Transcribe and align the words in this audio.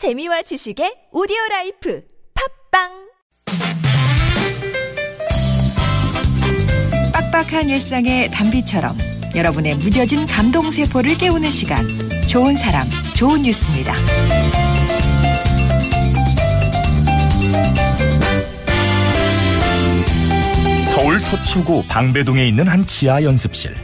재미와 0.00 0.40
지식의 0.40 1.10
오디오 1.12 1.36
라이프 1.50 2.02
팝빵 2.72 2.88
빡빡한 7.12 7.68
일상의 7.68 8.30
단비처럼 8.30 8.96
여러분의 9.36 9.74
무뎌진 9.74 10.24
감동 10.24 10.70
세포를 10.70 11.18
깨우는 11.18 11.50
시간 11.50 11.86
좋은 12.30 12.56
사람 12.56 12.86
좋은 13.14 13.42
뉴스입니다. 13.42 13.94
서울 20.94 21.20
서초구 21.20 21.84
방배동에 21.88 22.46
있는 22.46 22.68
한 22.68 22.86
지하 22.86 23.22
연습실. 23.22 23.74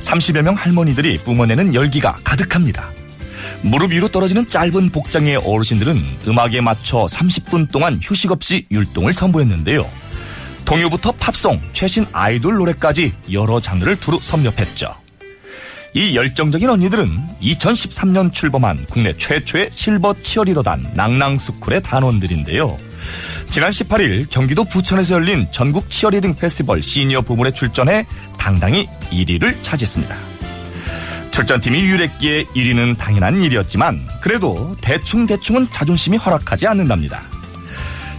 30여 0.00 0.40
명 0.40 0.54
할머니들이 0.54 1.18
뿜어내는 1.18 1.74
열기가 1.74 2.16
가득합니다. 2.24 2.95
무릎 3.62 3.92
위로 3.92 4.08
떨어지는 4.08 4.46
짧은 4.46 4.90
복장의 4.90 5.36
어르신들은 5.36 6.02
음악에 6.28 6.60
맞춰 6.60 7.06
30분 7.06 7.70
동안 7.70 7.98
휴식 8.02 8.30
없이 8.30 8.66
율동을 8.70 9.12
선보였는데요. 9.12 9.88
동요부터 10.64 11.12
팝송, 11.12 11.60
최신 11.72 12.06
아이돌 12.12 12.56
노래까지 12.56 13.12
여러 13.32 13.60
장르를 13.60 13.96
두루 13.96 14.18
섭렵했죠. 14.20 14.94
이 15.94 16.14
열정적인 16.14 16.68
언니들은 16.68 17.08
2013년 17.40 18.32
출범한 18.32 18.84
국내 18.90 19.12
최초의 19.14 19.70
실버 19.72 20.14
치어리더단 20.20 20.92
낭낭스쿨의 20.94 21.82
단원들인데요. 21.82 22.76
지난 23.50 23.70
18일 23.70 24.28
경기도 24.28 24.64
부천에서 24.64 25.14
열린 25.14 25.46
전국 25.50 25.88
치어리딩 25.88 26.34
페스티벌 26.34 26.82
시니어 26.82 27.22
부문에 27.22 27.52
출전해 27.52 28.04
당당히 28.38 28.86
1위를 29.10 29.56
차지했습니다. 29.62 30.25
출전팀이 31.36 31.78
유랬기에 31.80 32.44
1위는 32.44 32.96
당연한 32.96 33.42
일이었지만 33.42 34.00
그래도 34.22 34.74
대충대충은 34.80 35.68
자존심이 35.70 36.16
허락하지 36.16 36.66
않는답니다. 36.66 37.20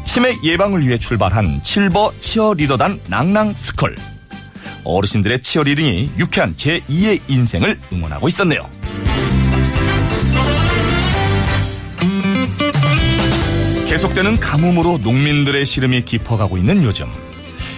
치매 0.05 0.35
예방을 0.43 0.85
위해 0.85 0.99
출발한 0.99 1.59
실버 1.63 2.13
치어리더단 2.19 2.99
낭낭스쿨. 3.09 3.95
어르신들의 4.83 5.39
치어리딩이 5.39 6.11
유쾌한 6.19 6.53
제2의 6.53 7.21
인생을 7.27 7.79
응원하고 7.91 8.27
있었네요. 8.27 8.69
계속되는 13.89 14.39
가뭄으로 14.39 14.99
농민들의 14.99 15.65
시름이 15.65 16.05
깊어가고 16.05 16.59
있는 16.59 16.83
요즘 16.83 17.07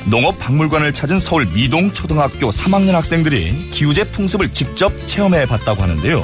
농업박물관을 0.10 0.94
찾은 0.94 1.20
서울 1.20 1.46
미동 1.54 1.94
초등학교 1.94 2.50
3학년 2.50 2.94
학생들이 2.94 3.70
기우제 3.72 4.06
풍습을 4.06 4.52
직접 4.52 4.92
체험해 5.08 5.46
봤다고 5.46 5.84
하는데요. 5.84 6.24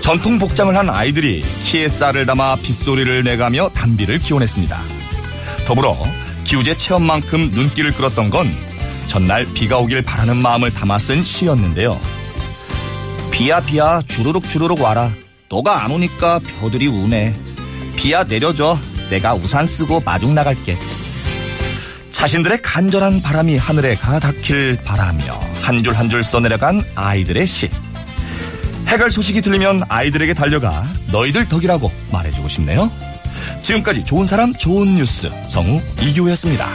전통 0.00 0.38
복장을 0.38 0.74
한 0.74 0.88
아이들이 0.88 1.44
키에 1.64 1.88
쌀을 1.88 2.26
담아 2.26 2.56
빗소리를 2.56 3.24
내가며 3.24 3.70
단비를 3.70 4.18
기원했습니다. 4.18 4.80
더불어 5.66 5.96
기우제 6.44 6.76
체험만큼 6.76 7.50
눈길을 7.50 7.92
끌었던 7.92 8.30
건 8.30 8.48
전날 9.08 9.46
비가 9.52 9.78
오길 9.78 10.02
바라는 10.02 10.36
마음을 10.36 10.72
담아 10.72 10.98
쓴 10.98 11.24
시였는데요. 11.24 11.98
비야 13.30 13.60
비야 13.60 14.00
주르륵 14.06 14.48
주르륵 14.48 14.80
와라. 14.80 15.12
너가 15.50 15.84
안 15.84 15.90
오니까 15.90 16.38
벼들이 16.38 16.86
우네. 16.86 17.34
비야 17.96 18.24
내려줘. 18.24 18.78
내가 19.10 19.34
우산 19.34 19.66
쓰고 19.66 20.00
마중 20.04 20.34
나갈게. 20.34 20.76
자신들의 22.16 22.62
간절한 22.62 23.20
바람이 23.20 23.58
하늘에 23.58 23.94
가닿길 23.94 24.78
바라며 24.82 25.38
한 25.60 25.82
줄 25.82 25.94
한 25.94 26.08
줄 26.08 26.22
써내려간 26.24 26.82
아이들의 26.94 27.46
시. 27.46 27.68
해갈 28.88 29.10
소식이 29.10 29.42
들리면 29.42 29.82
아이들에게 29.88 30.32
달려가 30.32 30.86
너희들 31.12 31.46
덕이라고 31.46 31.92
말해주고 32.12 32.48
싶네요. 32.48 32.90
지금까지 33.60 34.04
좋은 34.04 34.26
사람 34.26 34.54
좋은 34.54 34.96
뉴스 34.96 35.28
성우 35.48 35.78
이교였습니다. 36.00 36.66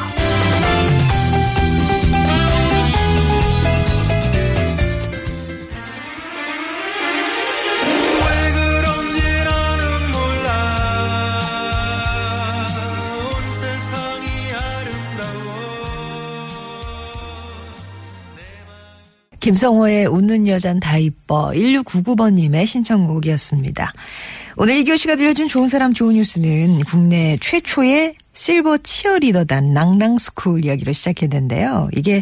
김성호의 19.42 20.06
웃는 20.06 20.48
여잔 20.48 20.80
다 20.80 20.98
이뻐 20.98 21.50
1699번님의 21.50 22.66
신청곡이었습니다. 22.66 23.92
오늘 24.56 24.78
이 24.78 24.84
교시가 24.84 25.16
들려준 25.16 25.48
좋은 25.48 25.68
사람 25.68 25.94
좋은 25.94 26.14
뉴스는 26.14 26.82
국내 26.82 27.38
최초의 27.42 28.14
실버 28.34 28.78
치어리더단 28.78 29.66
낭낭스쿨 29.74 30.64
이야기로 30.64 30.94
시작했는데요. 30.94 31.90
이게 31.94 32.22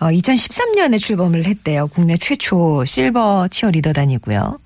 2013년에 0.00 0.98
출범을 0.98 1.44
했대요. 1.44 1.86
국내 1.86 2.16
최초 2.16 2.84
실버 2.84 3.48
치어리더단이고요. 3.48 4.58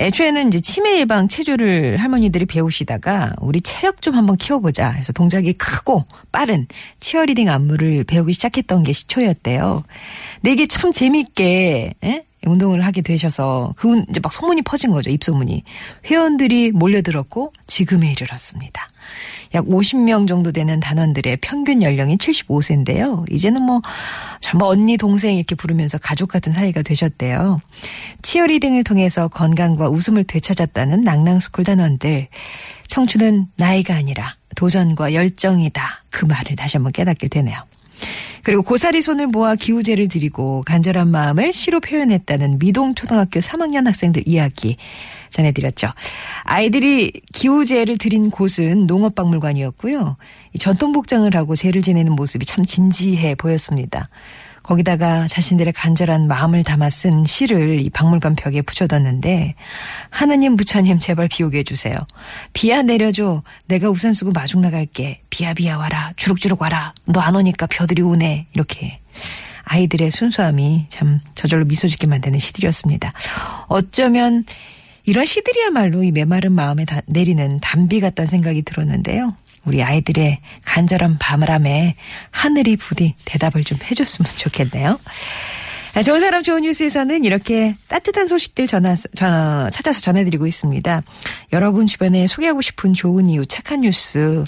애초에는 0.00 0.48
이제 0.48 0.60
치매 0.60 0.98
예방 0.98 1.28
체조를 1.28 1.98
할머니들이 1.98 2.46
배우시다가 2.46 3.34
우리 3.38 3.60
체력 3.60 4.00
좀 4.00 4.14
한번 4.14 4.36
키워보자 4.36 4.90
해서 4.90 5.12
동작이 5.12 5.52
크고 5.52 6.06
빠른 6.32 6.66
치어리딩 7.00 7.50
안무를 7.50 8.04
배우기 8.04 8.32
시작했던 8.32 8.82
게 8.82 8.92
시초였대요. 8.92 9.84
근데 10.36 10.52
이게 10.52 10.66
참 10.66 10.90
재밌게 10.90 11.94
에? 12.02 12.24
운동을 12.46 12.84
하게 12.86 13.02
되셔서 13.02 13.74
그 13.76 13.88
운- 13.88 14.06
이제 14.08 14.20
막 14.22 14.32
소문이 14.32 14.62
퍼진 14.62 14.90
거죠 14.90 15.10
입소문이 15.10 15.62
회원들이 16.06 16.72
몰려들었고 16.72 17.52
지금에 17.66 18.10
이르렀습니다. 18.12 18.88
약 19.54 19.66
50명 19.66 20.26
정도 20.28 20.52
되는 20.52 20.78
단원들의 20.80 21.38
평균 21.38 21.82
연령이 21.82 22.16
75세인데요. 22.16 23.30
이제는 23.32 23.62
뭐 23.62 23.82
전부 24.40 24.68
언니 24.68 24.96
동생 24.96 25.36
이렇게 25.36 25.54
부르면서 25.54 25.98
가족 25.98 26.30
같은 26.30 26.52
사이가 26.52 26.82
되셨대요. 26.82 27.60
치어리딩을 28.22 28.84
통해서 28.84 29.28
건강과 29.28 29.88
웃음을 29.88 30.24
되찾았다는 30.24 31.02
낭낭스쿨 31.02 31.64
단원들. 31.64 32.28
청춘은 32.88 33.46
나이가 33.56 33.94
아니라 33.94 34.36
도전과 34.56 35.14
열정이다. 35.14 35.82
그 36.10 36.24
말을 36.24 36.56
다시 36.56 36.76
한번 36.76 36.92
깨닫게 36.92 37.28
되네요. 37.28 37.56
그리고 38.42 38.62
고사리 38.62 39.02
손을 39.02 39.26
모아 39.26 39.54
기우제를 39.54 40.08
드리고 40.08 40.62
간절한 40.66 41.08
마음을 41.08 41.52
시로 41.52 41.80
표현했다는 41.80 42.58
미동 42.58 42.94
초등학교 42.94 43.40
3학년 43.40 43.84
학생들 43.84 44.24
이야기 44.26 44.76
전해드렸죠. 45.30 45.88
아이들이 46.42 47.12
기우제를 47.32 47.98
드린 47.98 48.30
곳은 48.30 48.86
농업박물관이었고요. 48.86 50.16
이 50.54 50.58
전통 50.58 50.92
복장을 50.92 51.32
하고 51.34 51.54
제를 51.54 51.82
지내는 51.82 52.12
모습이 52.14 52.46
참 52.46 52.64
진지해 52.64 53.36
보였습니다. 53.36 54.06
거기다가 54.62 55.26
자신들의 55.26 55.72
간절한 55.72 56.28
마음을 56.28 56.62
담아 56.64 56.90
쓴 56.90 57.24
시를 57.24 57.80
이 57.80 57.90
박물관 57.90 58.36
벽에 58.36 58.62
붙여뒀는데 58.62 59.54
하느님 60.10 60.56
부처님 60.56 60.98
제발 60.98 61.28
비 61.28 61.42
오게 61.42 61.58
해주세요. 61.60 61.94
비야 62.52 62.82
내려줘. 62.82 63.42
내가 63.66 63.88
우산 63.90 64.12
쓰고 64.12 64.32
마중 64.32 64.60
나갈게. 64.60 65.22
비야 65.30 65.54
비야 65.54 65.76
와라. 65.76 66.12
주룩주룩 66.16 66.60
와라. 66.62 66.94
너 67.06 67.20
안 67.20 67.36
오니까 67.36 67.66
벼들이 67.66 68.02
오네. 68.02 68.46
이렇게 68.54 69.00
아이들의 69.64 70.10
순수함이 70.10 70.86
참 70.88 71.20
저절로 71.34 71.64
미소 71.64 71.86
짓게 71.88 72.06
만드는 72.06 72.38
시들이었습니다. 72.38 73.12
어쩌면 73.68 74.44
이런 75.04 75.24
시들이야말로 75.26 76.02
이 76.02 76.10
메마른 76.12 76.52
마음에 76.52 76.84
다- 76.84 77.00
내리는 77.06 77.58
단비 77.60 78.00
같다는 78.00 78.26
생각이 78.26 78.62
들었는데요. 78.62 79.34
우리 79.64 79.82
아이들의 79.82 80.40
간절한 80.64 81.18
바람에 81.18 81.96
하늘이 82.30 82.76
부디 82.76 83.14
대답을 83.24 83.64
좀 83.64 83.78
해줬으면 83.82 84.30
좋겠네요. 84.36 84.98
아, 85.94 86.02
좋은 86.02 86.20
사람 86.20 86.42
좋은 86.42 86.62
뉴스에서는 86.62 87.24
이렇게 87.24 87.74
따뜻한 87.88 88.28
소식들 88.28 88.66
전화, 88.66 88.94
전, 88.94 89.70
찾아서 89.70 90.00
전해드리고 90.00 90.46
있습니다. 90.46 91.02
여러분 91.52 91.86
주변에 91.86 92.26
소개하고 92.26 92.62
싶은 92.62 92.94
좋은 92.94 93.26
이유, 93.28 93.44
착한 93.46 93.80
뉴스, 93.80 94.44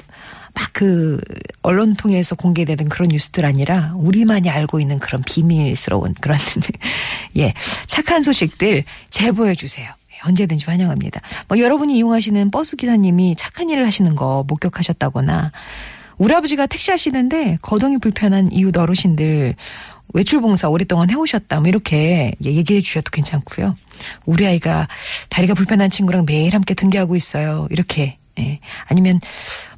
막 0.55 0.73
그 0.73 1.21
언론 1.63 1.95
통해서 1.95 2.35
공개되는 2.35 2.89
그런 2.89 3.11
뉴스들 3.11 3.47
아니라 3.47 3.93
우리만이 3.97 4.51
알고 4.51 4.81
있는 4.81 4.99
그런 4.99 5.23
비밀스러운 5.23 6.15
그런 6.21 6.37
예 7.37 7.55
착한 7.87 8.23
소식들 8.23 8.83
제보해 9.11 9.55
주세요. 9.55 9.93
예, 10.23 10.29
언제든지 10.29 10.65
환영합니다. 10.67 11.21
뭐 11.49 11.59
여러분이 11.59 11.97
이용하시는 11.97 12.51
버스 12.51 12.77
기사님이 12.77 13.37
착한 13.37 13.69
일을 13.69 13.87
하시는 13.87 14.15
거 14.15 14.45
목격하셨다거나 14.49 15.53
우리 16.19 16.35
아버지가 16.35 16.67
택시 16.67 16.91
하시는데 16.91 17.59
거동이 17.63 17.99
불편한 17.99 18.51
이웃 18.53 18.77
어르신들 18.77 19.57
외출 20.15 20.41
봉사 20.41 20.69
오랫동안 20.69 21.11
해오셨다. 21.11 21.61
뭐 21.61 21.69
이렇게 21.69 22.33
얘기해 22.45 22.81
주셔도 22.81 23.11
괜찮고요. 23.11 23.75
우리 24.27 24.47
아이가 24.47 24.89
다리가 25.31 25.55
불편한 25.55 25.91
친구랑 25.91 26.27
매일 26.27 26.55
함께 26.55 26.75
등교하고 26.75 27.17
있어요. 27.17 27.67
이렇게 27.71 28.19
예. 28.39 28.61
아니면 28.87 29.21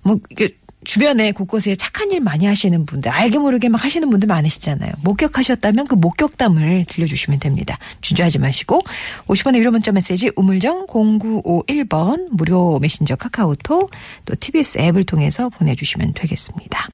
뭐 0.02 0.19
이게 0.31 0.56
주변에 0.85 1.33
곳곳에 1.33 1.75
착한 1.77 2.11
일 2.13 2.21
많이 2.21 2.47
하시는 2.47 2.87
분들, 2.87 3.11
알게 3.11 3.39
모르게 3.39 3.69
막 3.69 3.85
하시는 3.85 4.09
분들 4.11 4.27
많으시잖아요. 4.27 4.93
목격하셨다면 5.03 5.87
그 5.87 5.95
목격담을 5.95 6.85
들려주시면 6.89 7.41
됩니다. 7.41 7.79
주저하지 8.01 8.39
마시고 8.39 8.83
50원의 9.27 9.57
유료 9.59 9.71
문자 9.71 9.93
메시지 9.93 10.31
우물정 10.37 10.87
0951번 10.87 12.29
무료 12.31 12.79
메신저 12.79 13.17
카카오톡 13.17 13.91
또 14.25 14.35
TBS 14.35 14.79
앱을 14.79 15.05
통해서 15.05 15.49
보내주시면 15.49 16.15
되겠습니다. 16.15 16.79